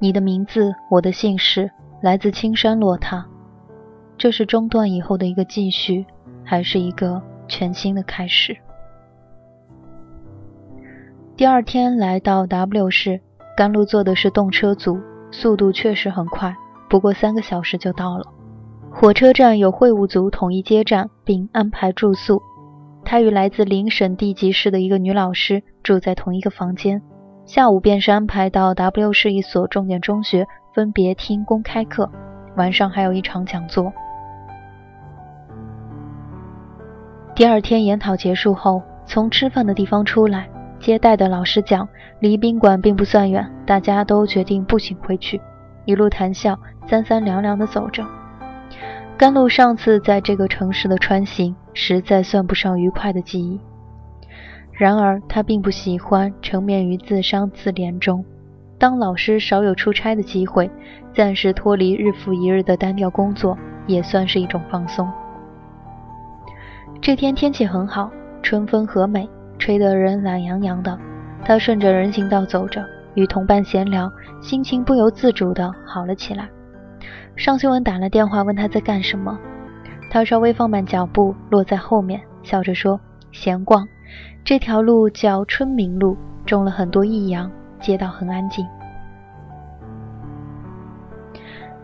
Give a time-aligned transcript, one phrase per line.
[0.00, 1.68] 你的名字，我的姓氏，
[2.00, 3.26] 来自青山落塔。
[4.16, 6.06] 这是中断以后的一个继续，
[6.44, 8.56] 还是一个全新的开始？
[11.36, 13.20] 第二天来到 W 市，
[13.56, 15.00] 甘露坐的是动车组，
[15.32, 16.54] 速度确实很快，
[16.88, 18.24] 不过三个小时就到了。
[18.90, 22.40] 火车站有会务组统一接站，并安排住宿。
[23.04, 27.02] 他与来自邻省地级市的一个女老师住在同一个房间。
[27.48, 32.10] 下午便是安排到 W 市一所重点中学分别听公开课，
[32.56, 33.90] 晚上还有一场讲座。
[37.34, 40.46] 第二天研讨结束后，从吃饭的地方出来。
[40.78, 41.88] 接待的老师讲，
[42.20, 45.40] 离宾馆并不算远，大家都决定步行回去，
[45.86, 46.54] 一路谈笑，
[46.86, 48.04] 三三两两的走着。
[49.16, 53.58] 甘露上次在这个城市的穿行，实在算不上愉快的记忆。
[54.78, 58.24] 然而，他并不喜欢沉湎于自伤自怜中。
[58.78, 60.70] 当老师少有出差的机会，
[61.12, 65.10] 暂时脱离日复一日的单调工作，也算是一种放松。
[67.00, 68.08] 这天天气很好，
[68.40, 69.28] 春风和美。
[69.58, 70.96] 吹得人懒洋洋的，
[71.44, 72.80] 他顺着人行道走着，
[73.14, 74.08] 与同伴闲聊，
[74.40, 76.48] 心情不由自主的好了起来。
[77.34, 79.36] 尚修文打了电话问他在干什么，
[80.12, 83.00] 他稍微放慢脚步，落在后面，笑着说
[83.32, 83.84] ：“闲逛。
[84.44, 88.66] 这条路叫春明路，种了很多异阳，街道很安静。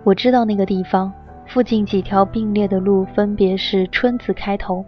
[0.02, 1.12] 我知道那个地方，
[1.46, 4.84] 附近几条并列的路分别是春字开头，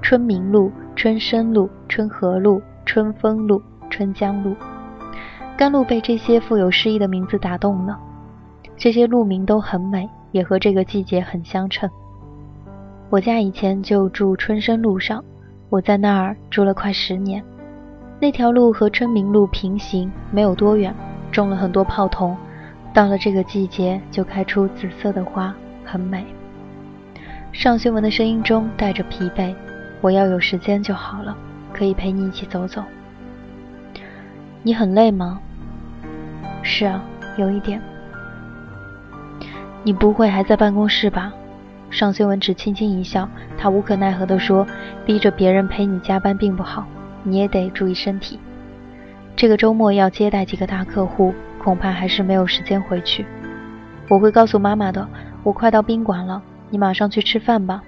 [0.00, 3.60] 春明路。”春生路、春和路、春风路、
[3.90, 4.56] 春江路，
[5.54, 8.00] 甘露被这些富有诗意的名字打动了。
[8.78, 11.90] 这些路名都很美，也和这个季节很相称。
[13.10, 15.22] 我家以前就住春生路上，
[15.68, 17.42] 我在那儿住了快十年。
[18.20, 20.94] 那条路和春明路平行，没有多远，
[21.30, 22.36] 种了很多泡桐。
[22.94, 26.24] 到了这个季节，就开出紫色的花，很美。
[27.52, 29.54] 尚修文的声音中带着疲惫。
[30.00, 31.36] 我要有时间就好了，
[31.72, 32.82] 可以陪你一起走走。
[34.62, 35.40] 你很累吗？
[36.62, 37.02] 是啊，
[37.36, 37.80] 有一点。
[39.82, 41.32] 你不会还在办公室吧？
[41.90, 44.66] 尚修文只轻轻一笑，他无可奈何地说
[45.06, 46.86] ：“逼着别人陪你加班并不好，
[47.22, 48.38] 你也得注意身体。
[49.34, 53.24] 这个周末要接待几个大客户，恐怕还是没有时间回去。
[54.08, 55.06] 我会告诉妈妈的。
[55.42, 57.82] 我快到宾馆了，你马上去吃饭吧。”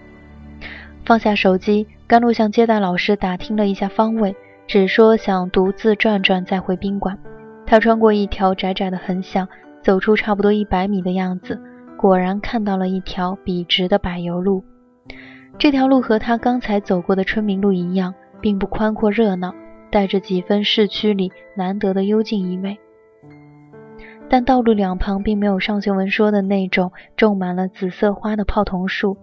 [1.05, 1.87] 放下手机。
[2.07, 4.35] 甘露向接待老师打听了一下方位，
[4.67, 7.19] 只说想独自转转再回宾馆。
[7.67, 9.47] 他穿过一条窄窄的横巷，
[9.83, 11.61] 走出差不多一百米的样子，
[11.99, 14.63] 果然看到了一条笔直的柏油路。
[15.59, 19.53] 这条路和他刚才走过的春明路一样，并不宽阔热闹，
[19.91, 22.79] 带着几分市区里难得的幽静意味。
[24.31, 29.17] 但道路两旁并没有尚秀文说的那种种满了紫色花的泡桐树，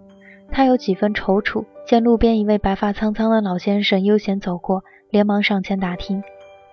[0.50, 1.64] 他有几分踌躇。
[1.86, 6.22] 见路边一位白发苍苍的老先生悠闲走过，连忙上前打听：“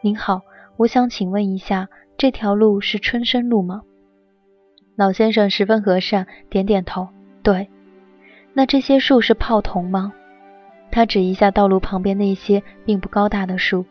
[0.01, 0.41] 您好，
[0.75, 3.81] 我想请问一下，这条路是春生路吗？”
[4.95, 7.09] 老先生十分和善，点点头
[7.41, 7.69] ：“对。
[8.53, 10.13] ”“那这些树是泡桐吗？”
[10.91, 13.85] 他指一下道路旁边那些并不高大的树。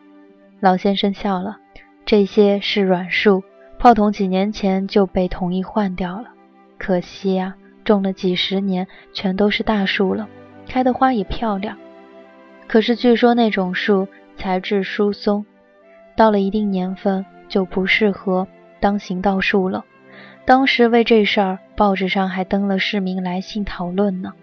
[0.61, 1.57] 老先生笑了
[2.05, 3.43] ：“这些是软树，
[3.77, 6.29] 泡桐几年前就被统一换掉了。
[6.77, 10.29] 可惜呀，种了几十年，全都是大树了。”
[10.65, 11.77] 开的花也漂亮，
[12.67, 14.07] 可是据说那种树
[14.37, 15.45] 材质疏松，
[16.15, 18.47] 到了一定年份就不适合
[18.79, 19.83] 当行道树了。
[20.45, 24.33] 当时为这事儿，报纸上还登了市民来信讨论呢。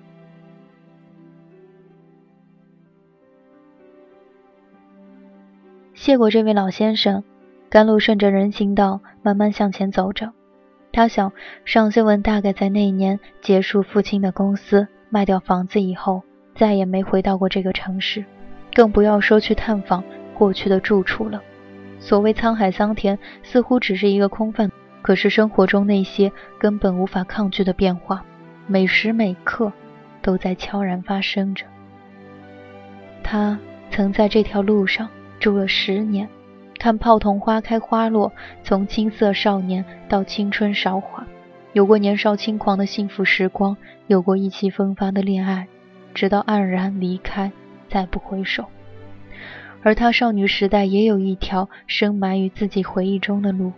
[5.92, 7.22] 谢过这位老先生，
[7.68, 10.32] 甘露顺着人行道慢慢向前走着。
[10.90, 11.32] 他想，
[11.66, 16.22] 尚修文大概在那一年结束父亲的公司，卖掉房子以后，
[16.54, 18.24] 再也没回到过这个城市，
[18.72, 20.02] 更不要说去探访
[20.32, 21.42] 过去的住处了。
[21.98, 24.72] 所谓沧海桑田，似乎只是一个空泛。
[25.02, 28.24] 可是生活中那些根本无法抗拒的变化，
[28.66, 29.72] 每时每刻
[30.22, 31.64] 都在悄然发生着。
[33.22, 33.58] 他
[33.90, 35.08] 曾在这条路上
[35.38, 36.28] 住了十年。
[36.78, 38.32] 看泡桐花开花落，
[38.64, 41.26] 从青涩少年到青春韶华，
[41.74, 43.76] 有过年少轻狂的幸福时光，
[44.06, 45.66] 有过意气风发的恋爱，
[46.14, 47.52] 直到黯然离开，
[47.90, 48.64] 再不回首。
[49.82, 53.72] 而他少女时代也有一条深埋于自己回忆中的路，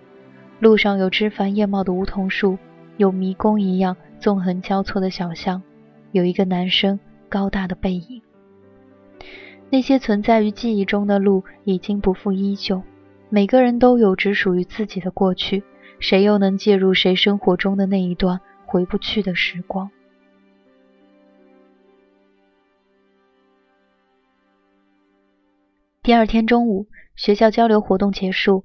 [0.62, 2.56] 路上有枝繁叶茂的梧桐树，
[2.97, 5.61] 有迷宫一样纵横交错的小巷，
[6.12, 8.23] 有一个男生高大的背影。
[9.70, 12.81] 那些存在于记忆中的路，已经不复依旧。
[13.29, 15.64] 每个人都有只属于自己的过去，
[15.99, 19.91] 谁又能介入谁生活中的那一段回不去的时光？
[26.05, 26.87] 第二天中午，
[27.17, 28.64] 学校交流活动结束，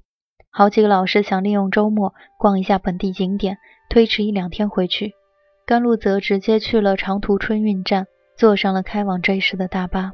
[0.50, 3.58] 好几个老师想利用周末逛一下本地景点，
[3.90, 5.12] 推迟一两天回去。
[5.66, 8.06] 甘露则直接去了长途春运站，
[8.36, 10.12] 坐上了开往 J 市的大巴。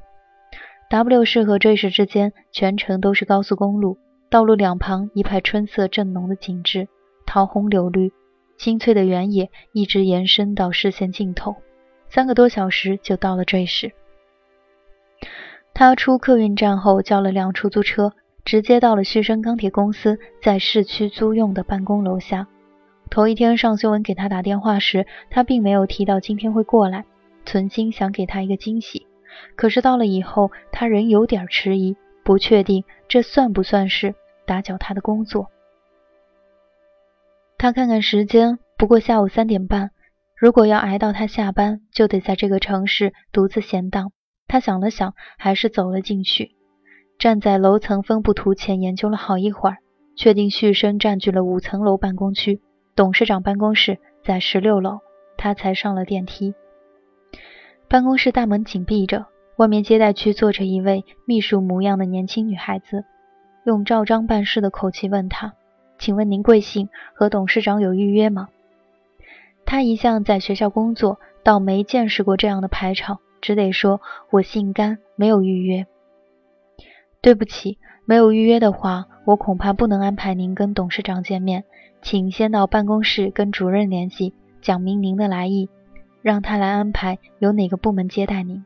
[0.91, 3.99] W 市和 J 市之间全程都是高速公路。
[4.31, 6.89] 道路两旁一派春色正浓的景致，
[7.25, 8.13] 桃红柳绿，
[8.59, 11.55] 青翠的原野一直延伸到视线尽头。
[12.09, 13.93] 三个多小时就到了这时。
[15.73, 18.13] 他出客运站后叫了辆出租车，
[18.45, 22.47] 直接到了旭升钢铁公司在市区租用的办公楼下。
[23.11, 27.05] 头一天尚修文给他打电话时，他并没有提到今天会过来，
[27.45, 29.07] 存心想给他一个惊喜。
[29.57, 34.15] 可是到了以后，他仍有点迟疑，不确定这算不算是。
[34.47, 35.49] 打搅他的工作。
[37.57, 39.91] 他看看时间，不过下午三点半。
[40.37, 44.13] 如果要挨到他下班，就得在这个城市独自闲荡。
[44.47, 46.51] 他想了想，还是走了进去，
[47.25, 49.79] 站在楼层分布图前研究了好一会儿，
[50.15, 52.61] 确定旭升占据了五层楼办公区，
[52.95, 54.99] 董事长办公室在十六楼，
[55.39, 56.53] 他才上了电梯。
[57.89, 59.25] 办公室大门紧闭着，
[59.57, 63.07] 外面接待区坐着一位秘书模样的年轻女孩子。
[63.65, 65.55] 用照章办事的口气问他
[65.97, 66.91] ：“请问您贵姓？
[67.15, 68.49] 和董事长有预约吗？”
[69.65, 75.87] 他一向在学校工作，倒没见识过这样的排场，只得说：“我姓甘，没有预约。”
[77.25, 81.65] 对不起，没有预约的话，我恐怕不能安排您跟董事长见面，
[82.03, 85.71] 请先到办公室跟主任联系，讲明您的来意，
[86.21, 88.63] 让他来安排由哪个部门接待您。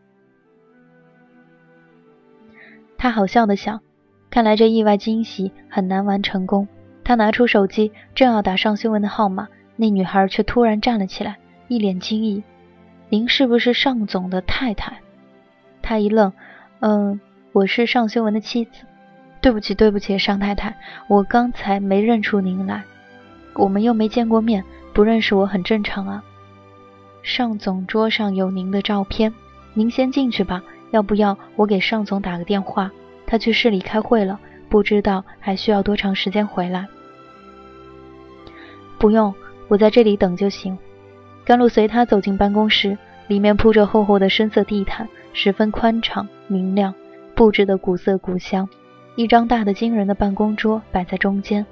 [2.96, 3.80] 他好笑的想。
[4.28, 6.66] 看来这意外惊喜很难完成功。
[7.04, 9.46] 他拿出手机，正要打尚修文的号码，
[9.76, 11.38] 那女孩却突然站了起来，
[11.68, 12.42] 一脸惊异
[13.08, 14.98] ：“您是不是尚总的太太？”
[15.80, 16.32] 他一愣
[16.80, 17.20] ：“嗯，
[17.52, 18.84] 我是尚修文的妻子。
[19.40, 20.76] 对不起，对不起，尚太太，
[21.08, 22.82] 我刚才没认出您来。
[23.54, 26.22] 我们又没见过面，不认识我很正常啊。”
[27.22, 29.32] 尚总桌上有您的照片，
[29.74, 30.62] 您先进去吧。
[30.90, 32.90] 要不要我给尚总打个电话？
[33.26, 36.86] 他去市里开会了，不知道还需要多长时间回来。
[38.98, 39.34] 不用，
[39.68, 40.76] 我在这里等就行。
[41.44, 42.96] 甘露随他走进办公室，
[43.26, 46.94] 里面铺着厚厚的深色地毯，十分宽敞明亮，
[47.38, 48.68] 布置的古色古香。
[49.14, 51.64] 一张大的惊人的办公桌摆在中间，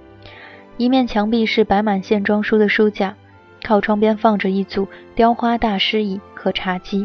[0.77, 3.17] 一面墙壁是摆满线装书的书架，
[3.65, 7.05] 靠窗边放着一组雕花大师椅和茶几，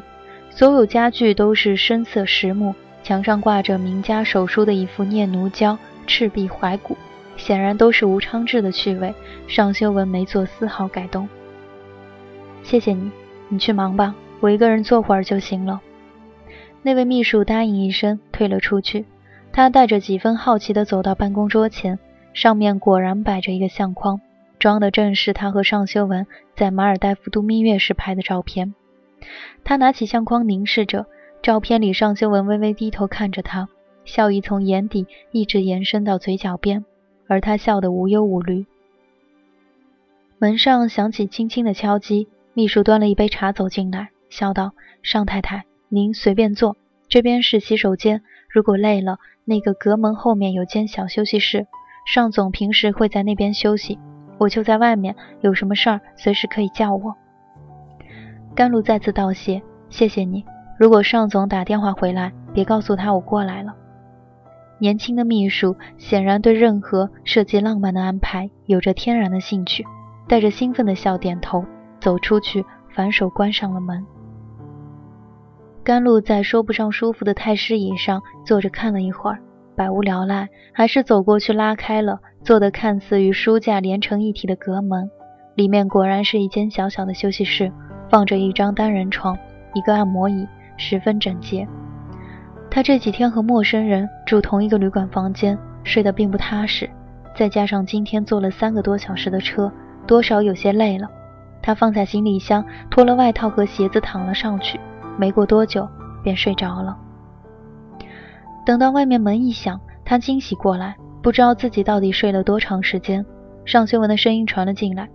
[0.51, 2.75] 所有家具都是深色实木。
[3.01, 5.73] 墙上挂着名家手书的一幅念奴娇
[6.05, 6.93] 《赤壁怀古》，
[7.37, 9.11] 显然都是吴昌志的趣味。
[9.47, 11.27] 尚修文没做丝毫改动。
[12.61, 13.09] 谢谢你，
[13.49, 15.81] 你去忙吧，我一个人坐会儿就行了。
[16.83, 19.05] 那位秘书答应一声，退了出去。
[19.51, 21.99] 他带着几分好奇地走到办公桌前，
[22.33, 24.19] 上面果然摆着一个相框，
[24.59, 28.73] 装的正是他和尚修文在马尔代夫度蜜月时拍的照片。
[29.63, 31.05] 他拿起相框，凝视着。
[31.43, 33.67] 照片里，尚修文微微低头看着他，
[34.05, 36.85] 笑意从眼底一直延伸到嘴角边，
[37.27, 38.65] 而他笑得无忧无虑。
[40.37, 46.77] 门上响起轻轻的敲击，秘书端了一杯茶走进来，笑道：“尚太太，您随便坐，
[47.09, 48.21] 这边是洗手间。
[48.49, 51.67] 如果累了，那个隔门后面有间小休息室，
[52.07, 53.99] 尚总平时会在那边休息，
[54.37, 57.13] 我就在外面，有什么事儿随时可以叫我。”
[58.55, 60.45] 甘露再次道谢：“谢谢你。”
[60.79, 63.75] 如果尚总打电话回来，别告诉他我过来了。
[64.79, 69.85] 年轻的秘书显然对任何设计浪漫的安排有着天然的兴趣，
[70.29, 71.65] 带着兴奋的笑点头，
[71.99, 74.05] 走出去，反手关上了门。
[75.83, 79.39] 甘露在说不上舒服的太师椅上坐着看了一会儿，
[79.75, 85.09] 百无聊赖，还是走过去拉开了做的看似与书架连成一体的隔门，
[85.55, 87.71] 里面果然是一间小小的休息室，
[88.09, 89.35] 放着一张单人床，
[89.73, 90.47] 一个按摩椅，
[90.77, 91.67] 十分整洁。
[92.69, 96.87] 他这几天和陌生人住同一个旅馆房间，睡得并不踏实，
[97.35, 99.71] 再加上今天坐了三个多小时的车，
[100.05, 101.09] 多少有些累了。
[101.63, 104.79] 他放下行李箱，脱了外套和鞋子躺了上去，
[105.17, 105.87] 没过多久
[106.23, 106.97] 便睡着了。
[108.65, 113.25] 等到外面门一响，他惊喜过来，不知道自己到底睡了多长时间。
[113.65, 115.09] 尚修文的声音传了进来：“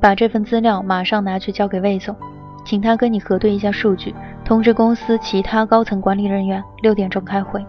[0.00, 2.16] 把这份资料马上拿去交给魏总，
[2.64, 4.14] 请他跟你核对一下数据。”
[4.44, 7.64] 通知公司其他高层管理人员六点钟开会。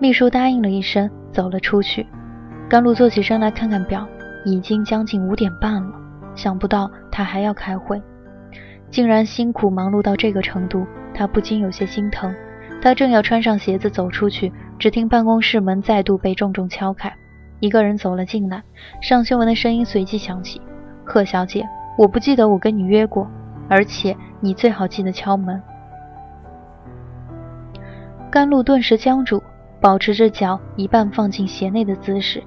[0.00, 2.06] 秘书答应了一声，走了出去。
[2.68, 4.04] 甘露坐起身来看看表，
[4.44, 5.92] 已经将近五点半了。
[6.34, 8.02] 想不到他还要开会，
[8.90, 12.34] 竟然辛苦忙碌到这个程度，他不禁有些心疼。
[12.80, 17.12] 他正要穿上鞋子走出去，只听办公室门再度被重重敲开，
[17.58, 18.62] 一个人走了进来。
[19.00, 20.60] 尚修文的声音随即响起
[21.04, 21.64] ：“贺小姐，
[21.98, 23.28] 我不记得我跟你约过，
[23.68, 25.60] 而且你最好记得敲门。”
[28.30, 29.42] 甘露顿时僵住，
[29.80, 32.42] 保持着脚一半放进鞋内的姿势，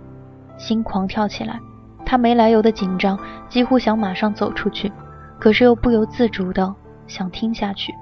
[0.58, 1.60] 心狂跳起来。
[2.06, 3.20] 他没来由的紧张，
[3.50, 4.92] 几乎想马上走出去，
[5.40, 6.76] 可是又不由自主的
[7.08, 7.94] 想听下去。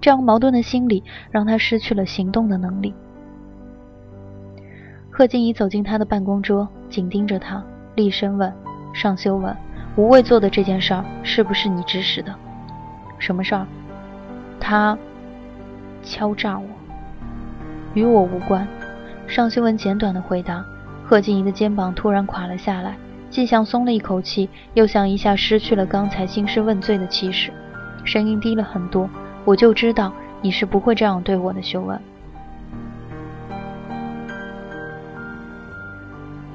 [0.00, 2.92] 这样矛盾的心理让他失去了行动的能力。
[5.10, 7.62] 贺静怡走进他的办公桌，紧盯着他，
[7.94, 8.52] 厉声问
[8.92, 9.56] ：“尚修文，
[9.94, 12.34] 吴畏做的这件事儿是不是你指使的？
[13.18, 13.66] 什么事儿？
[14.58, 14.98] 他
[16.02, 16.66] 敲诈我。”
[17.94, 18.66] 与我无关，
[19.26, 20.64] 尚修文简短的回答。
[21.04, 22.96] 贺静怡的肩膀突然垮了下来，
[23.32, 27.50] 既像松了一口气，又像一下失去了刚才兴师问罪的气势，
[28.04, 29.08] 声音低了很多。
[29.46, 30.12] 我就知道
[30.42, 31.98] 你是不会这样对我的，修文。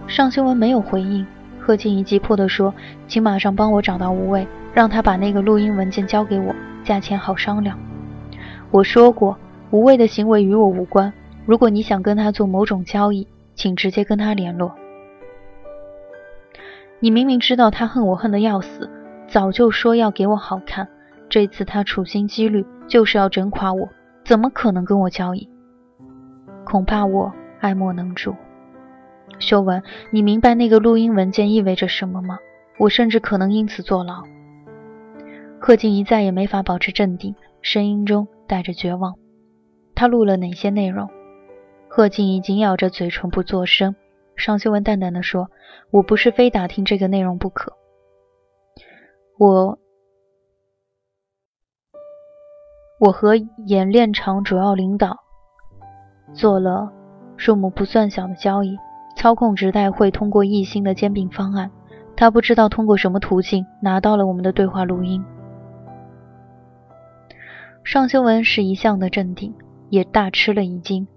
[0.08, 1.26] 尚修文没有回应。
[1.60, 2.72] 贺静怡急迫地说
[3.10, 6.54] ：“请马上帮我找到吴畏，让他把那个录音文件交给我，
[6.84, 7.78] 价钱好商量。”
[8.70, 9.36] 我说过，
[9.72, 11.12] 吴畏的行为与我无关。
[11.48, 14.72] 如果你想跟他做某种交易，请直接跟他联络。
[17.00, 18.90] 你明明知道他恨我恨得要死，
[19.28, 20.88] 早就说要给我好看。
[21.30, 23.90] 这次他处心积虑就是要整垮我，
[24.24, 25.50] 怎么可能跟我交易？
[26.66, 28.36] 恐怕我爱莫能助。
[29.40, 32.40] 修文，你明白那个录音文件意味着什么吗？
[32.80, 34.24] 我甚至可能因此坐牢。
[35.60, 39.16] 贺静怡再也没法保持镇定，声音中带着绝望。
[39.94, 41.10] 他录了哪些内容？
[41.90, 43.96] 贺静已经咬着嘴唇不作声。
[44.38, 45.50] 尚修文淡淡的说
[45.92, 47.74] ：“我不是非打听这个内容不可。
[49.40, 49.78] 我，
[53.00, 55.18] 我和演练场主要领导
[56.34, 56.92] 做了
[57.36, 58.78] 数目不算小的交易，
[59.16, 61.70] 操控直代会通过一星的兼并方案。
[62.16, 65.24] 他不知道通过什么途径拿到了我们的对话录音。”
[67.84, 69.56] 尚修文是一向的镇定，
[69.90, 71.08] 也大吃了一惊。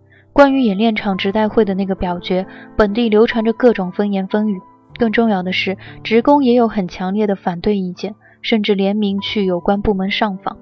[0.41, 4.59] 关于演练场直代会的那个表决，本地流传着各种风言风语。
[4.97, 10.57] 更重要的是，职工也有很强烈的反对意见，甚至联名去有关部门上访。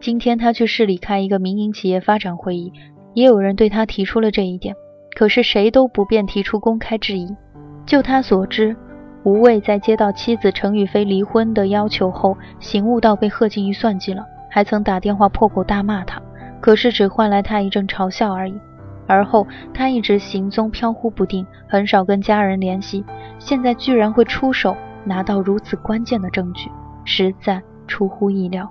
[0.00, 2.72] 今天他去市里开一个民营企业发展会议，
[3.14, 4.74] 也有人对他提出了这一点，
[5.14, 7.28] 可是谁都不便提出公开质疑。
[7.86, 8.74] 就他所知，
[9.22, 16.20] 吴畏在接到妻子程宇飞离婚的要求后，醒悟到被贺静怡算计了，还曾打电话破口大骂他，
[16.60, 18.54] 可是只换来他一阵嘲笑而已。
[19.12, 23.04] 而后，他一直行踪飘忽不定，很少跟家人联系。
[23.38, 26.70] 现在居然会出手拿到如此关键的证据，
[27.04, 28.66] 实在出乎意料。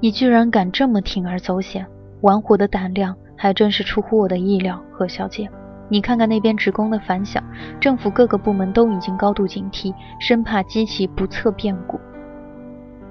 [0.00, 1.86] 你居然敢这么铤而走险，
[2.22, 5.50] 玩火的胆量还真是出乎我的意料，何小姐。
[5.90, 7.42] 你看看那边职工的反响，
[7.78, 12.00] 政府各个部门都已经高度警惕，生怕激起不测变故。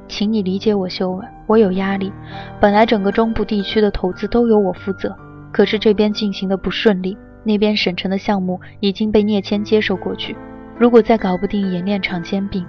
[0.08, 2.12] 请你理解我，修文，我有压力。
[2.60, 5.16] 本来整个中部地区的投资都由我负责，
[5.52, 10.36] 可是这边进行的不顺利，那边省城的项目已经被聂谦接手过去。
[10.78, 12.66] 如果再搞不定演练场兼并，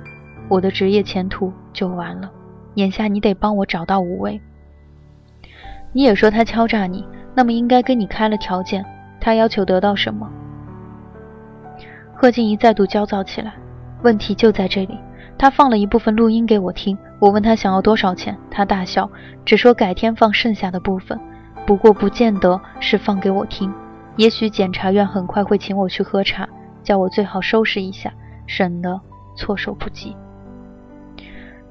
[0.48, 2.30] 我的职业前途就完了。
[2.74, 4.40] 眼下你得帮我找到吴畏。
[5.92, 7.04] 你也说他敲诈你，
[7.34, 8.84] 那么应该跟你开了条件。
[9.20, 10.30] 他要求得到什么？
[12.14, 13.54] 贺静怡再度焦躁起来。
[14.02, 14.96] 问题就在这里。
[15.38, 19.08] 他放了一部分录音给我听，我问他想要多少钱，他大笑，
[19.44, 21.18] 只说改天放剩下的部分。
[21.64, 23.72] 不过不见得是放给我听。
[24.16, 26.48] 也许检察院很快会请我去喝茶，
[26.82, 28.12] 叫我最好收拾一下，
[28.46, 29.00] 省得
[29.36, 30.16] 措手不及。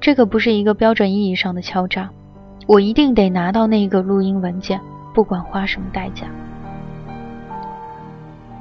[0.00, 2.08] 这可不是一个标准意义上的敲诈，
[2.66, 4.80] 我一定得拿到那个录音文件，
[5.12, 6.26] 不管花什么代价。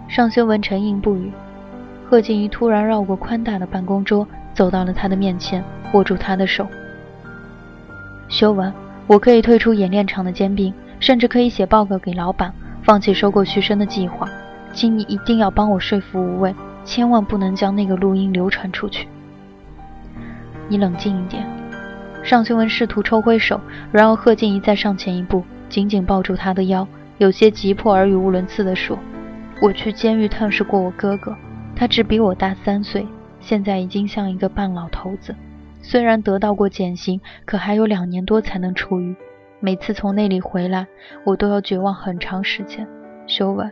[0.10, 1.32] 尚修文沉吟不语，
[2.10, 6.68] 贺静怡突然绕过宽大的办公桌，走到了他的面前，握住他的手。
[8.28, 8.74] 修文，
[9.06, 14.28] 我可以退出冶炼厂的兼并，甚至可以写报告给老板，放弃收购徐生的计划，
[14.74, 19.08] 请你一定要帮我说服无畏，千万不能将那个录音流传出去。
[20.68, 21.46] 你冷静一点。
[22.24, 23.62] 尚修文试图抽回手，
[23.92, 26.88] 然而贺静怡再上前一步，紧紧抱住他的腰，
[27.20, 28.98] 有些急迫而语无伦次地说
[29.62, 31.36] ：“我去监狱探视过我哥哥，
[31.76, 33.06] 他只比我大三岁，
[33.48, 35.34] 现在已经像一个半老头子。
[35.82, 39.16] 虽然得到过减刑，可还有两年多才能出狱。
[39.62, 40.86] 每次从那里回来，
[41.24, 42.86] 我都要绝望很长时间。
[43.26, 43.72] 修文，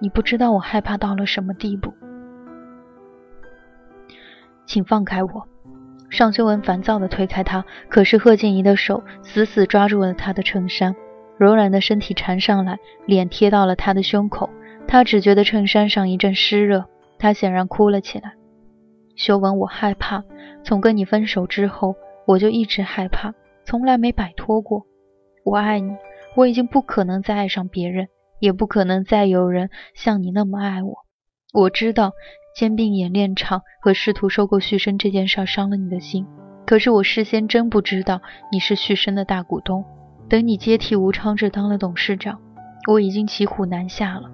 [0.00, 1.94] 你不知道我害怕到了什么地步。
[4.66, 5.46] 请放开我。”
[6.10, 10.96] 尚修文烦躁地推开他，可是贺静怡的手死死抓住了他的衬衫，
[11.38, 14.50] 柔软的身体缠上来，脸贴到了他的胸口。
[14.88, 18.34] 他只觉得衬衫上一阵湿热，他显然哭了起来。
[19.16, 20.22] 修文，我害怕，
[20.64, 21.94] 从跟你分手之后，
[22.26, 24.86] 我就一直害怕，从来没摆脱过。
[25.44, 25.92] 我爱你，
[26.36, 28.08] 我已经不可能再爱上别人，
[28.40, 30.94] 也不可能再有人像你那么爱我。
[31.52, 32.12] 我知道。
[32.56, 36.24] 兼并演练场和试图收购旭升这件事伤了你的心，
[36.64, 39.84] 可是我事先真不知道你是旭升的大股东。
[40.28, 42.40] 等你接替吴昌志当了董事长，
[42.86, 44.30] 我已经骑虎难下了。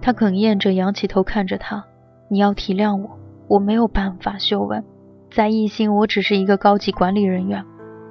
[0.00, 1.84] 他哽咽着仰起头看着他，
[2.30, 3.18] 你要体谅我，
[3.52, 4.38] 我没有办法。
[4.38, 4.82] 修文，
[5.30, 7.62] 在艺兴我只是一个高级管理人员，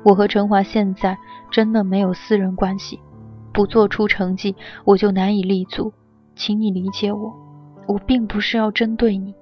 [0.05, 1.17] 我和陈华现在
[1.49, 2.99] 真的没有私人关系，
[3.51, 5.91] 不做出成绩我就难以立足，
[6.35, 7.33] 请你理解我。
[7.87, 9.33] 我并不是要针对你。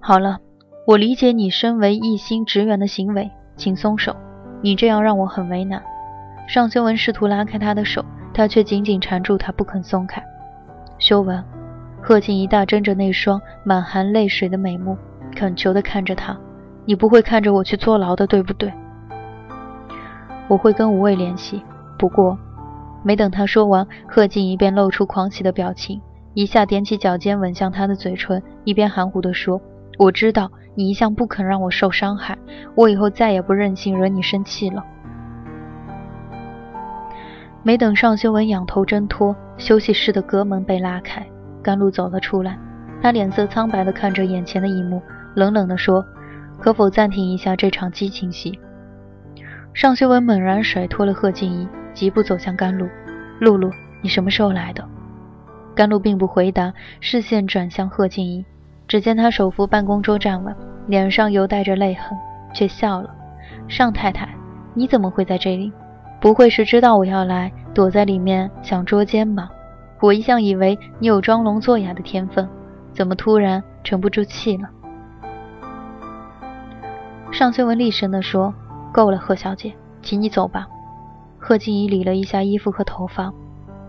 [0.00, 0.38] 好了，
[0.86, 4.16] 我理解你身为艺兴职员的行为，请松手。
[4.62, 5.82] 你这样让我很为难。
[6.48, 10.24] 尚修文试图拉开他的手，他却紧紧缠住他不肯松开。
[10.98, 11.44] 修文，
[12.06, 14.96] 贺静怡大睁着那双满含泪水的美目，
[15.34, 16.38] 恳求地看着他
[16.86, 18.72] ：“你不会看着我去坐牢的，对不对？”
[20.46, 21.64] 我会跟吴畏联系，
[21.98, 22.38] 不过。
[23.02, 26.00] 没等他说完，贺静怡便露出狂喜的表情，
[26.32, 29.60] 一下踮起脚尖吻向他的嘴唇，一边含糊地说
[29.98, 32.38] ：“我知道你一向不肯让我受伤害，
[32.76, 34.84] 我以后再也不任性惹你生气了。”
[37.64, 41.26] 没等尚修文仰头挣脱，休息室的隔门被拉开，
[41.66, 42.56] 甘露走了出来，
[43.02, 45.02] 他脸色苍白地看着眼前的一幕，
[45.34, 46.06] 冷冷地说
[46.62, 48.56] ：“可否暂停一下这场激情戏？”
[49.74, 51.66] 尚修文猛然甩脱了贺静怡。
[51.92, 52.86] 疾步走向甘露，
[53.40, 53.70] 露露，
[54.02, 54.84] 你什么时候来的？
[55.74, 58.44] 甘露并不回答，视线转向贺静怡。
[58.86, 60.54] 只见她手扶办公桌站稳，
[60.86, 62.16] 脸上犹带着泪痕，
[62.54, 63.08] 却笑了。
[63.66, 64.28] 尚太太，
[64.74, 65.72] 你怎么会在这里？
[66.20, 69.48] 不会是知道我要来，躲在里面想捉奸吧？
[70.06, 72.48] 我一向以为你有装聋作哑的天分，
[72.92, 74.68] 怎么突然沉不住气了？
[77.32, 78.54] 尚修文厉声地说
[78.94, 80.68] ：“够了，贺小姐，请你走吧。”
[81.40, 83.32] 贺静怡理了一下衣服和头发。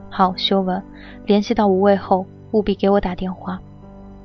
[0.10, 0.82] 好，修文，
[1.28, 3.60] 联系到吴畏后，务必给我打电话。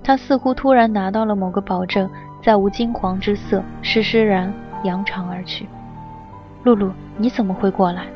[0.03, 2.09] 他似乎突然拿到了某个保证，
[2.43, 4.51] 再无惊惶之色，施施然
[4.83, 5.69] 扬长而去。
[6.63, 8.07] 露露，你怎么会过来？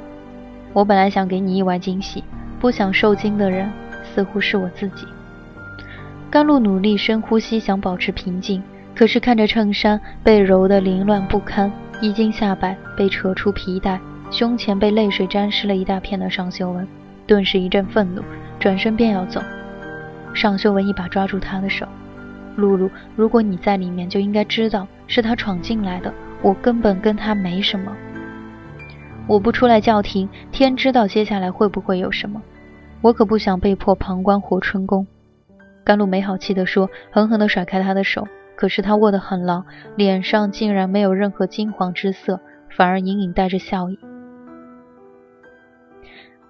[0.73, 2.25] 我本来想给你意外惊喜，
[2.67, 3.71] 不想受惊的人
[4.03, 5.07] 似乎是我自己。
[6.29, 8.61] 甘露努力深呼吸，想保持平静，
[8.93, 14.01] 可是看着衬衫被揉得凌乱不堪，衣襟下摆被扯出皮带。
[14.33, 16.85] 胸前被泪水沾湿了一大片的尚修文，
[17.25, 18.23] 顿时一阵愤怒，
[18.59, 19.41] 转身便要走。
[20.35, 21.87] 尚修文一把抓住他的手
[22.59, 27.93] ：“露露，如果你在里面，就应该知道是他闯进来的，我根本跟他没什么。
[29.29, 32.43] 我不出来叫停，天知道接下来会不会有什么。
[33.03, 35.07] 我可不想被迫旁观活春宫。”
[35.85, 38.27] 甘露没好气地说，狠狠地甩开他的手。
[38.57, 39.65] 可是他握得很牢，
[39.97, 43.99] 脸上竟然没有任何惊惶之色，反而隐隐带着笑意。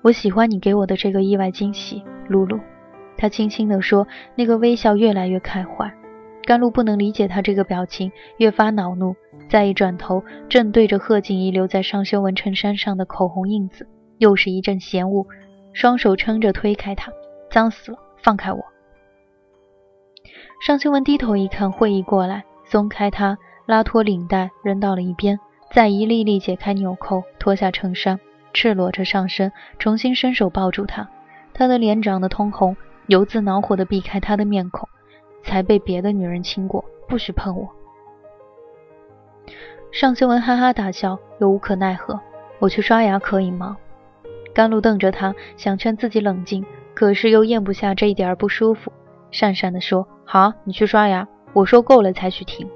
[0.02, 2.60] 我喜欢你给我的这个意外惊喜，露露。
[3.18, 4.06] 他轻轻地说，
[4.36, 5.92] 那个微笑越来越开怀。
[6.44, 9.16] 甘露不能理解他这个表情，越发恼怒。
[9.48, 15.26] 再一转头，正对着贺静怡留在尚修文衬衫上的口红印子，又是一阵嫌恶，
[15.76, 17.12] 双手撑着推开他，
[17.50, 18.64] 脏死了，放开我。
[20.64, 23.36] 尚修文低头一看，会意过来，松开他，
[23.66, 25.38] 拉脱领带扔到了一边，
[25.70, 28.18] 再一粒粒解开纽扣，脱下衬衫。
[28.54, 31.06] 赤裸着上身，重新伸手抱住他。
[31.52, 32.74] 他的脸长得通红，
[33.08, 34.88] 油渍恼火地避开他的面孔。
[35.44, 37.68] 才被别的女人亲过，不许碰我。
[39.92, 42.18] 尚修文哈哈大笑，又无可奈何。
[42.60, 43.76] 我去刷牙可以吗？
[44.56, 46.64] 甘露瞪着他，想劝自己冷静，
[46.94, 48.90] 可是又咽不下这一点不舒服，
[49.30, 51.28] 讪讪地说：“好，你去刷牙。
[51.52, 52.66] 我说够了才许停。”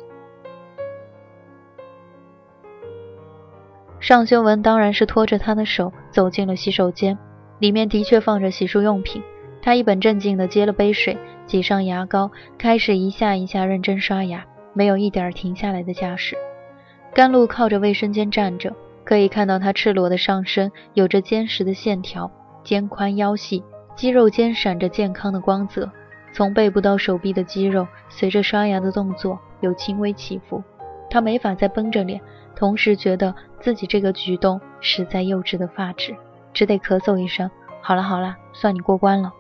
[3.99, 7.16] 尚修文当然是拖着他的手走进了洗手间，
[7.61, 9.23] 里面的确放着洗漱用品。
[9.62, 11.16] 他一本正经地接了杯水，
[11.47, 16.37] 挤上牙膏，开始一下一下认真刷牙，没有一点停下来的架势。
[17.14, 18.71] 甘露靠着卫生间站着，
[19.11, 22.31] 可以看到他赤裸的上身有着坚实的线条，
[22.62, 23.64] 肩宽腰细，
[23.96, 25.90] 肌肉间闪着健康的光泽。
[26.33, 30.62] 从背部到手臂的肌肉随着刷牙的动作有轻微起伏。
[31.11, 32.20] 他没法再绷着脸。
[32.55, 36.14] 同时觉得自己这个举动实在幼稚的发指，
[36.53, 37.51] 只得咳嗽一声
[37.83, 39.33] ：“好了好了，算你过关了。”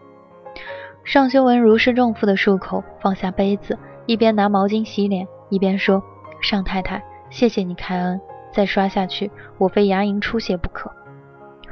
[1.06, 6.02] 尚修文如释重负的漱口，放下杯子，一边拿毛巾洗脸，一边说
[6.42, 8.20] ：“尚太太，谢谢你开恩，
[8.52, 10.90] 再刷下去我非牙龈出血不可。”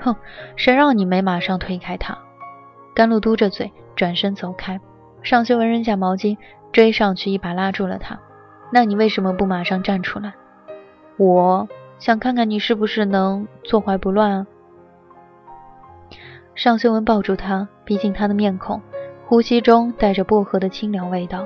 [0.00, 0.14] 哼，
[0.56, 2.16] 谁让你没马上推开他？
[2.94, 4.80] 甘露嘟着嘴转身走开，
[5.22, 6.36] 尚修文扔下毛巾，
[6.72, 8.18] 追上去一把拉住了他
[8.72, 10.34] ：“那你为什么不马上站出来？”
[11.18, 14.46] 我想看看你是不是能坐怀不乱啊！
[16.54, 18.80] 尚修文抱住他，逼近他的面孔，
[19.26, 21.44] 呼吸中带着薄荷的清凉味道。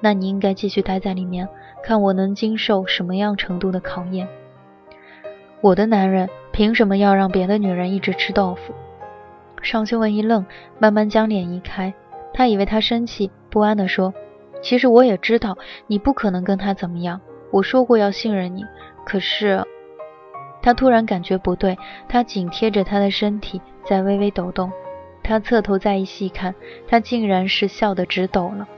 [0.00, 1.48] 那你应该继续待在里面，
[1.82, 4.28] 看我能经受什么样程度的考验。
[5.60, 8.74] 我的男人凭什么要让别的女人一直吃豆腐？
[9.60, 10.46] 尚修文一愣，
[10.78, 11.92] 慢慢将脸移开。
[12.32, 14.14] 他以为他生气，不安地说
[14.62, 17.20] ：“其实我也知道你不可能跟他怎么样。
[17.50, 18.64] 我说过要信任你。”
[19.04, 19.64] 可是，
[20.62, 21.76] 他突然感觉不对，
[22.08, 24.70] 他紧贴着他的身体在微微抖动。
[25.24, 26.54] 他侧头再一细看，
[26.86, 28.68] 他竟然是笑得直抖了。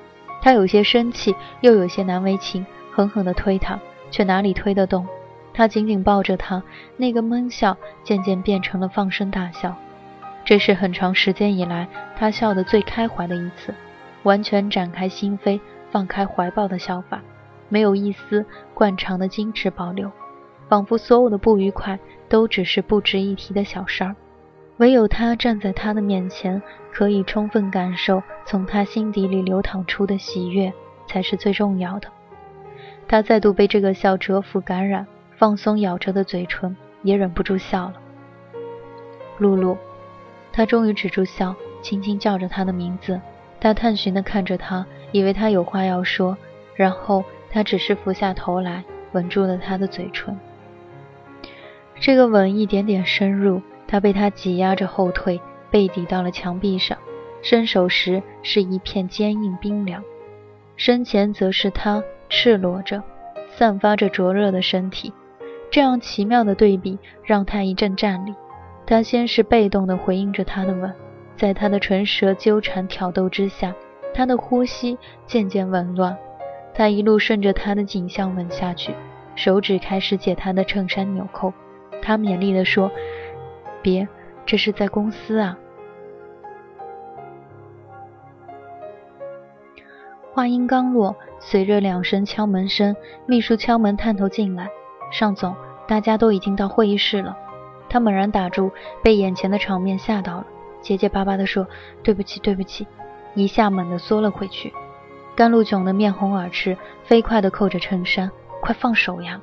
[0.40, 3.78] 他有些生气，又有些难为情，狠狠地推他，
[4.10, 5.06] 却哪里推得动。
[5.52, 6.62] 他紧紧抱着他，
[6.96, 9.74] 那个闷笑渐渐变成了放声大笑。
[10.44, 11.86] 这是很长时间以来
[12.16, 13.74] 他笑得最开怀的一次，
[14.22, 15.60] 完全展开心扉、
[15.90, 17.20] 放开怀抱的笑法，
[17.68, 20.10] 没有一丝惯常的矜持保留。
[20.68, 24.14] 仿佛所有的不愉快都只是不值一提的小事儿，
[24.76, 30.72] 唯有他站在他的面前，可以充分感受从他心底里流淌出的喜悦，
[31.08, 32.08] 才是最重要的。
[33.08, 35.04] 他再度被这个笑折服感染，
[35.40, 37.94] 放松咬着的嘴唇，也忍不住笑了。
[39.38, 39.78] 露露，
[40.52, 43.18] 他终于止住笑，轻轻叫着他的名字。
[43.58, 46.36] 他探寻地看着他，以为他有话要说，
[46.74, 50.38] 然后他只是俯下头来，吻住了他的嘴唇。
[51.98, 56.98] 这个吻一点点深入，他被他挤压着后退，背抵到了墙壁上，
[57.40, 60.04] 伸手时是一片坚硬冰凉，
[60.76, 63.02] 身前则是他赤裸着、
[63.48, 65.14] 散发着灼热的身体。
[65.70, 68.34] 这样奇妙的对比让他一阵战栗。
[68.86, 70.92] 他先是被动地回应着他的吻，
[71.36, 73.72] 在他的唇舌纠缠挑逗之下，
[74.12, 76.18] 他的呼吸渐渐紊乱。
[76.74, 78.92] 他一路顺着他的颈项吻下去，
[79.36, 81.52] 手指开始解他的衬衫纽扣。
[82.02, 82.90] 他勉励地说
[83.82, 84.08] ：“别，
[84.44, 85.56] 这是在公司啊。”
[90.32, 94.68] 话音刚落，随着两声敲门声，秘书敲门探头进来
[95.10, 95.54] ：“尚总，
[95.86, 97.36] 大家都已经到会议室了。”
[97.88, 98.70] 他猛然打住，
[99.02, 100.46] 被眼前的场面吓到了，
[100.80, 101.66] 结结巴巴地说
[102.02, 102.86] ：“对不起，对不起。”
[103.34, 104.72] 一下猛地缩了回去。
[105.34, 108.30] 甘露窘得面红耳赤，飞快地扣着衬衫
[108.62, 109.40] ：“快放手呀！”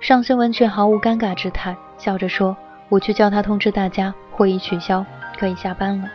[0.00, 2.56] 尚修文却毫无尴尬之态，笑着说
[2.88, 5.04] ：“我去叫他通知大家，会议取消，
[5.38, 6.08] 可以下班了。”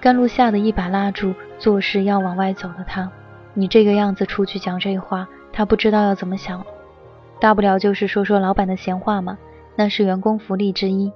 [0.00, 3.10] 甘露吓得一把拉住做事要往外走的他
[3.54, 6.64] ：“你这个样子出去讲这话，他不知道要怎么想。
[7.40, 9.38] 大不了就是说说老板的闲话嘛，
[9.74, 11.10] 那是员工福利之一。”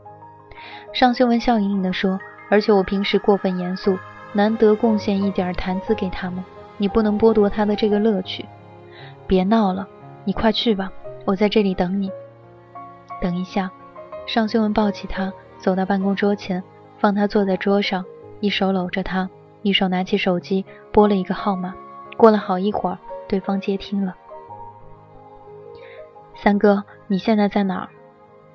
[0.93, 3.99] 尚修文笑盈盈地说：“而且我平时过分严肃，
[4.33, 6.43] 难得贡献一点谈资给他们，
[6.79, 8.45] 你不能剥夺他的这个乐趣。
[9.27, 9.87] 别闹了，
[10.25, 10.91] 你快去吧。”
[11.27, 12.11] 我在这里等你。
[13.21, 13.71] 等一下，
[14.27, 16.63] 尚修文抱起他，走到办公桌前，
[16.99, 18.05] 放他坐在桌上，
[18.41, 19.31] 一手搂着他，
[19.63, 21.75] 一手拿起手机拨了一个号码。
[22.19, 24.15] 过了好一会儿，对方接听了。
[26.35, 27.89] 三哥，你现在在哪儿？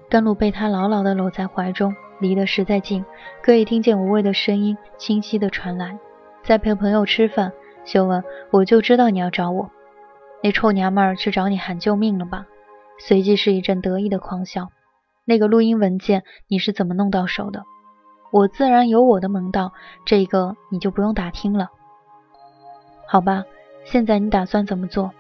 [0.10, 3.06] 甘露被他牢牢地搂在怀中，离得实在近，
[3.42, 5.98] 可以听见无谓的声音清晰地传来。
[6.44, 7.52] 在陪朋友吃饭。
[7.86, 9.72] 修文，我就知道你要找我。
[10.44, 12.46] 那臭娘们儿去找你喊救命了吧？
[13.00, 14.68] 随即是一阵得意的狂笑。
[15.26, 17.64] 那个录音文件你是怎么弄到手的？
[18.32, 19.74] 我自然有我的门道，
[20.06, 21.70] 这个你就不用打听了。
[23.08, 23.46] 好吧，
[23.86, 25.12] 现在你打算怎么做？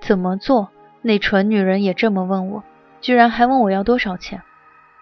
[0.00, 0.68] 怎么做？
[1.06, 2.64] 那蠢女人也这么问我，
[3.00, 4.42] 居然还问我要多少钱。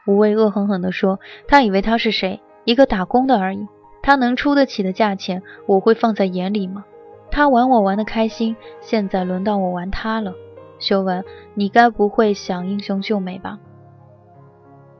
[0.06, 2.42] 吴畏恶狠狠地说：“他以为他是谁？
[2.64, 3.66] 一个打工的而已。
[4.02, 6.84] 他能出得起的价钱，我会放在眼里吗？
[7.30, 10.34] 他玩我玩得开心，现在轮到我玩他了。
[10.78, 13.58] 修文，你该不会想英雄救美吧？”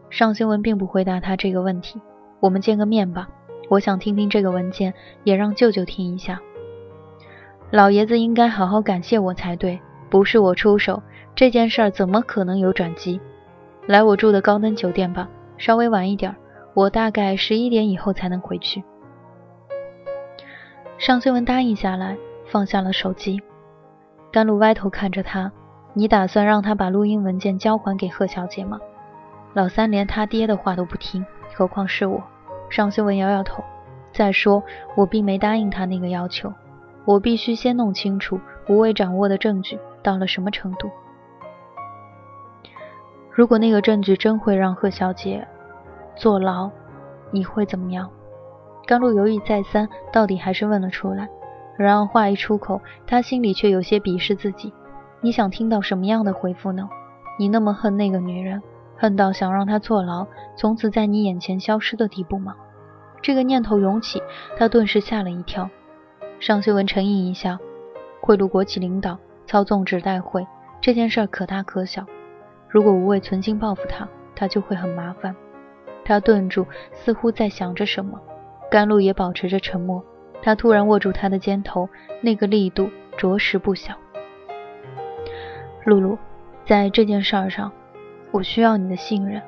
[0.09, 2.01] 尚修文并不回答他这个问题。
[2.40, 3.29] 我们见个面吧，
[3.69, 6.40] 我想听听这个文件，也让舅舅听一下。
[7.71, 9.81] 老爷子应该好好感谢我才对，
[10.14, 11.03] 不是我出手，
[11.35, 13.20] 这件事儿怎么可能有转机？
[13.88, 16.37] 来我住的高登酒店吧，稍微晚一点，
[16.72, 18.85] 我大概十一点以后才能回去。
[20.98, 23.42] 尚修文答应下来，放下了手机。
[24.31, 25.50] 甘露歪头看着他
[25.94, 28.79] ：“你打算让他把录音文件交还给贺小姐吗？”
[29.53, 32.22] 老三连他爹的话都不听，何况是我？
[32.70, 33.64] 尚修文摇摇头。
[34.12, 34.62] 再说，
[34.94, 36.53] 我并没答应他那个要求，
[37.05, 40.88] 我必须先弄清楚吴畏掌握的证据到了什么程度。
[43.33, 45.45] 如果那个证据真会让贺小姐
[46.14, 46.71] 坐牢，
[47.33, 48.09] 你会怎么样？
[48.87, 51.29] 甘露犹豫再三，到底还是问了出来。
[51.77, 54.73] 然而话一出口，他心里却有些鄙视自己。
[55.21, 56.88] 你想听到什么样的回复呢？
[57.37, 58.62] 你那么恨那个女人，
[58.97, 62.55] 恨到想让她坐牢，从此在你眼前消失的地步吗？
[63.21, 64.23] 这个念头涌起，
[64.57, 65.69] 他顿时吓了一跳。
[66.38, 67.59] 尚修文沉吟一下，
[68.21, 69.19] 贿赂国企领导，
[69.55, 70.45] 操纵纸代会，
[70.81, 72.05] 这件事可大可小。
[72.69, 75.33] 如果无畏存心报复他，他就会很麻烦。
[76.05, 78.21] 他顿住，似乎在想着什么。
[78.69, 80.05] 甘露也保持着沉默。
[80.43, 81.88] 他突然握住他的肩头，
[82.21, 83.95] 那个力度着实不小。
[85.85, 86.19] 露露，
[86.67, 87.71] 在这件事儿上，
[88.33, 89.40] 我需要你的信任。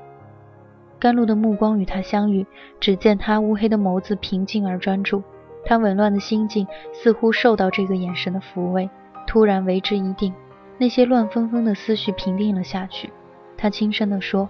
[1.01, 2.47] 甘露的目光与他相遇，
[2.79, 5.25] 只见他乌黑的眸子平静而专注，
[5.65, 8.89] 他紊乱的心境似乎受到这个眼神的抚慰，
[9.27, 10.33] 突然为之一定。
[10.79, 13.11] 那些乱纷纷的思绪平定了下去，
[13.57, 14.47] 他轻声地说：“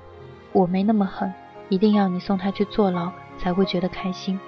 [0.52, 1.32] 我没那么狠，
[1.68, 4.38] 一定要你送他去坐牢才会觉得开心。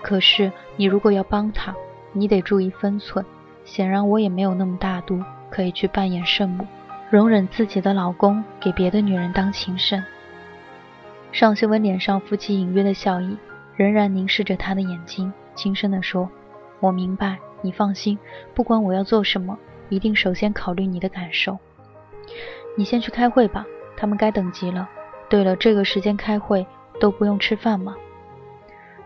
[0.00, 1.74] 可是你如果要帮他，
[2.12, 3.24] 你得注意分寸。
[3.66, 6.66] 显然我也没有那么大度，可以去扮演圣母，
[7.10, 10.02] 容忍自己的老公给别的女人当情圣。”
[11.30, 13.36] 尚修文脸上浮起隐约的笑意，
[13.76, 16.30] 仍然凝视着他的眼睛，轻声地说
[16.80, 18.18] ：“我明白，你放心，
[18.54, 21.58] 不管我要做什么。”一定首先考虑你的感受。
[22.76, 24.88] 你先去开会吧，他们该等急了。
[25.28, 26.66] 对了，这个时间开会
[27.00, 27.96] 都不用吃饭吗？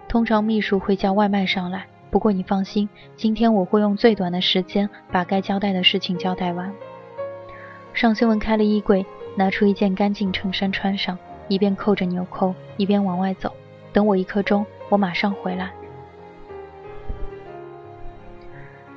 [0.09, 1.87] 通常秘书会叫外卖上来。
[2.11, 6.71] 不过你放心，今天我会用最短的时间把该交代的事情交代完。
[7.95, 11.19] 尚新文开了衣柜，拿出一件干净衬衫穿上，
[11.49, 13.51] 一边扣着纽扣，一边往外走。
[13.95, 15.73] 等我一刻钟，我马上回来。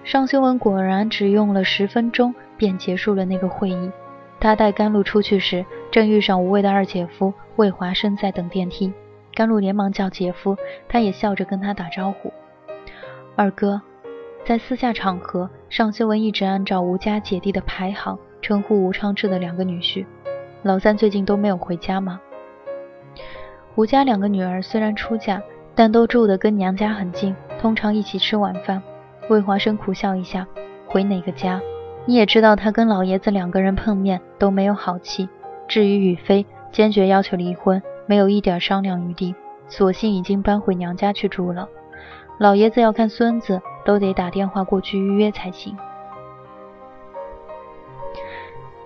[0.06, 3.92] 尚修文果然只用了十分钟便结束了那个会议。
[4.40, 8.94] 他带甘露出去时，正遇上无畏的二姐夫魏华生在等电梯。
[9.34, 10.56] 甘露连忙叫姐夫，
[10.88, 12.32] 他也笑着跟他打招呼
[13.36, 13.82] ：“二哥。”
[14.46, 20.06] 在私下场合，尚修文一直按照吴家姐弟的排行称呼吴昌志的两个女婿。
[20.62, 22.22] 老三最近都没有回家吗？
[23.74, 25.42] 吴家两个女儿虽然出嫁，
[25.74, 28.84] 但都住得跟娘家很近，通常一起吃晚饭。
[29.28, 30.46] 魏华生苦笑一下，
[30.86, 31.60] 回哪个家？
[32.06, 35.28] 你也知道，他跟老爷子两个人碰面都没有好气。
[35.68, 39.34] 至于雨飞，坚决要求离婚，没有一点商量余地，
[39.68, 41.68] 索性已经搬回娘家去住了。
[42.38, 45.76] 老爷子要看孙子，都得打电话过去预约才行。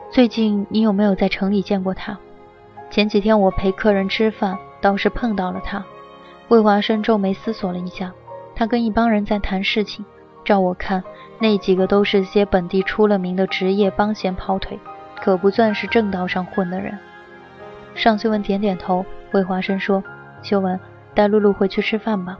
[0.09, 2.17] 最近你有没有在城里见过他？
[2.89, 5.83] 前几天我陪客人吃饭，倒是碰到了他。
[6.47, 8.13] 魏华生皱眉思索了一下，
[8.55, 10.05] 他跟一帮人在谈事情。
[10.49, 11.03] 照我看，
[11.37, 14.79] 那几个都是些本地出了名的职业帮闲跑腿，
[15.21, 16.97] 可不算是正道上混的人。
[17.93, 20.03] 尚修文点点头，魏华生说
[20.41, 20.79] ：“修文，
[21.13, 22.39] 带露露回去吃饭吧，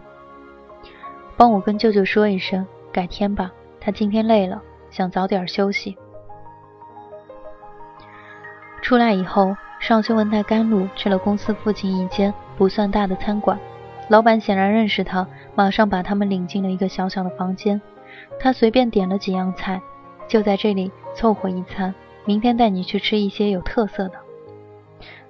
[1.38, 3.52] 帮我跟舅舅说一声，改天吧。
[3.80, 5.96] 他今天累了，想早点休息。”
[8.82, 13.60] 出来以后，尚修文带甘露去了公司附近一间不算大的餐馆，
[14.08, 17.80] 老板显然认识他，马上把他们领进了一个小小的房间。
[18.40, 19.82] 他随便点了几样菜，
[20.28, 21.94] 就在这里凑合一餐。
[22.26, 24.14] 明天带你去吃一些有特色的。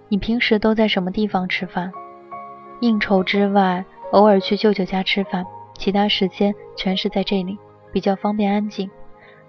[0.09, 1.91] 你平时都在什么地方吃饭？
[2.81, 5.45] 应酬之外，偶尔去舅舅家吃饭，
[5.75, 7.57] 其他时间全是在这里，
[7.91, 8.89] 比较方便安静。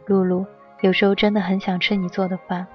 [0.06, 0.46] 露露，
[0.80, 2.66] 有时候真的很想吃你做的饭。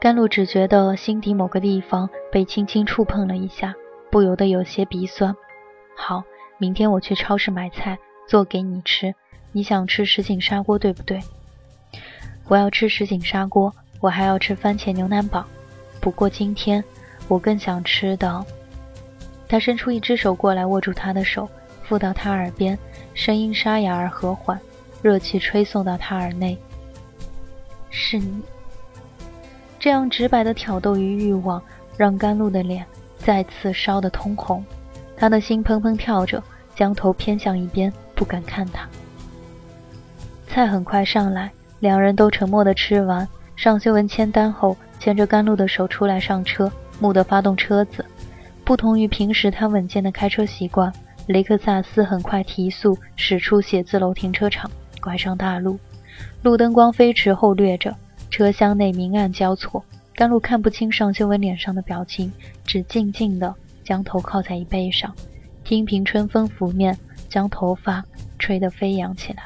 [0.00, 3.74] 甘露只觉得心底某个地方被轻轻触碰了一下，
[4.10, 5.34] 不由得有些鼻酸。
[5.96, 6.24] 好，
[6.58, 7.98] 明天我去超市买菜
[8.32, 9.14] 做给你吃。
[9.52, 11.20] 你想吃什锦砂锅对不对？
[12.48, 15.44] 我要吃什锦砂锅，我还要吃番茄牛腩煲。
[16.00, 16.82] 不过今天
[17.28, 18.42] 我更想吃的。
[19.46, 21.46] 他伸出一只手过来，握住他的手，
[21.82, 22.78] 附到他耳边，
[23.12, 24.58] 声音沙哑而和缓，
[25.02, 26.56] 热气吹送到他耳内。
[27.90, 28.40] 是你。
[29.78, 31.62] 这样直白的挑逗与欲望，
[31.98, 32.82] 让甘露的脸
[33.18, 34.64] 再次烧得通红，
[35.18, 36.42] 他的心砰砰跳着，
[36.74, 38.88] 将头偏向一边，不敢看他。
[40.46, 43.26] 菜很快上来，两人都沉默地吃完。
[43.56, 46.70] 尚修文签单后，牵着甘露的手出来上车，
[47.00, 48.04] 木地发动车子。
[48.64, 50.92] 不同于平时他稳健的开车习惯，
[51.26, 54.70] 雷克萨斯很快提速，驶出写字楼停车场，
[55.00, 55.78] 拐上大路。
[56.42, 57.94] 路灯光飞驰后掠着。
[58.30, 62.32] 车厢内明暗交错，甘露看不清尚修文脸上的表情，
[62.64, 65.14] 只静静地将头靠在椅背上，
[65.64, 66.98] 听凭春风拂面，
[67.32, 68.04] 将头发
[68.38, 69.44] 吹得飞扬起来。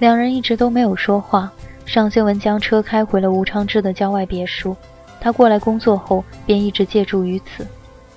[0.00, 1.52] 两人一直都没有说话。
[1.86, 4.76] 尚修文将车开回了吴昌志的郊外别墅。
[5.20, 7.64] 他过来工作后，便一直借住于此。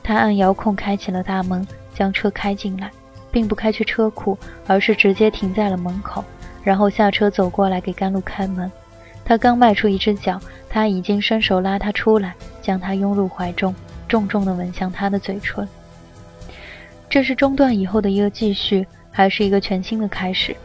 [0.02, 2.90] 他按遥控开启了大门，将车开进来，
[3.30, 6.24] 并不开去车库，而是直接停在了门口。
[6.64, 8.72] 然后下车走过来给甘露开门，
[9.24, 13.76] 他刚迈出一只脚，他已经伸手拉他出来，将他拥入怀中，
[14.08, 15.68] 重重地吻向他的嘴唇。
[17.10, 20.56] 这是中断以后的一个继续，还是一个全新的开始？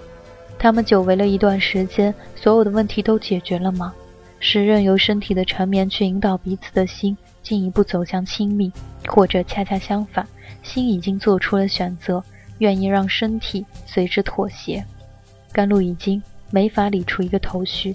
[0.59, 3.93] 他们久违了一段时间，所有的问题都解决了吗？
[4.39, 8.73] 是任由身体的缠绵去引导彼此的心进一步走向亲密，
[9.07, 10.27] 或者恰恰相反，
[10.65, 12.23] 心已经做出了选择，
[12.59, 14.85] 愿意让身体随之妥协？
[15.53, 17.95] 甘露已经没法理出一个头绪。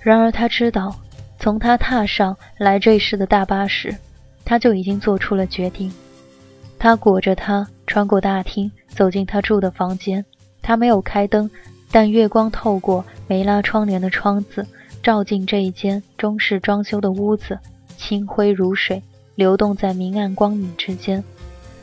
[0.00, 0.94] 然而他知道，
[1.38, 3.96] 从他踏上来这世的大巴时，
[4.44, 5.92] 他就已经做出了决定。
[6.78, 10.24] 他裹着她穿过大厅，走进他住的房间。
[10.62, 11.50] 他没有开灯，
[11.90, 14.66] 但月光透过没拉窗帘的窗子，
[15.02, 17.58] 照进这一间中式装修的屋子，
[17.96, 19.02] 清辉如水，
[19.34, 21.22] 流动在明暗光影之间，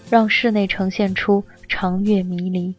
[0.09, 2.73] 让室内呈现出长月迷离。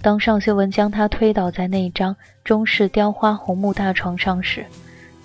[0.00, 4.64] 当尚修文将她推倒在那张中式雕花红木大床上时，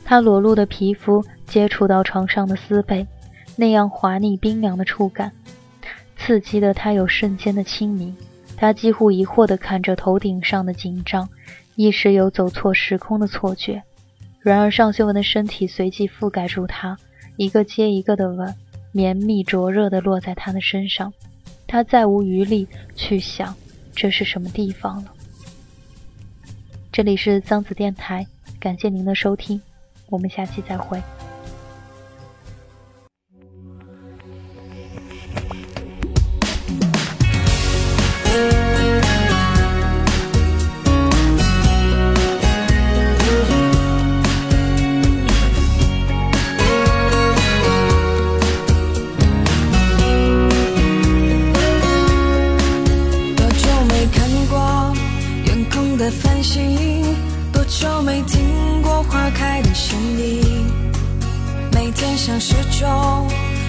[0.04, 3.08] 她裸露的皮肤接触到床上的丝被，
[3.56, 5.32] 那样滑腻冰凉的触感，
[6.27, 8.13] 刺激的他有瞬间的清明。
[8.57, 11.29] 他几乎疑惑地看着头顶上的紧张，
[11.75, 13.81] 一时有走错时空的错觉。
[14.41, 16.97] 然而尚修文的身体随即覆盖住他，
[17.37, 18.53] 一个接一个的吻，
[18.91, 21.13] 绵密灼热地落在他的身上。
[21.65, 23.55] 他再无余力去想。
[23.95, 25.13] 这是什么地方了？
[26.91, 28.27] 这里是桑子电台，
[28.59, 29.61] 感谢您的收听，
[30.09, 31.01] 我们下期再会。
[57.67, 60.65] 就没听过花开的声音，
[61.73, 63.27] 每天像时钟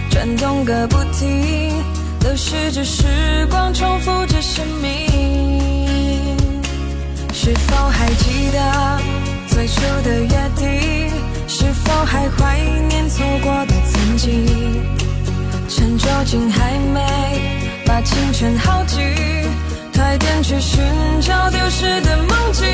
[0.09, 1.83] 转动个不停，
[2.21, 3.05] 流逝着时
[3.51, 6.37] 光，重复着生命。
[7.33, 9.01] 是否还记得
[9.49, 11.11] 最初的约定？
[11.49, 12.59] 是否还怀
[12.89, 14.47] 念错过的曾经？
[15.69, 19.01] 趁酒精还没把青春耗尽，
[19.93, 20.81] 快点去寻
[21.21, 22.65] 找丢失的梦境。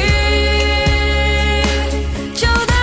[2.35, 2.74] 就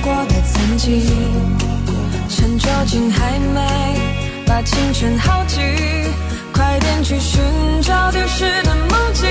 [0.00, 1.02] 过的曾经，
[2.28, 3.60] 趁酒精还没
[4.46, 5.60] 把青春耗尽，
[6.52, 7.40] 快点去寻
[7.82, 9.28] 找丢失的梦境。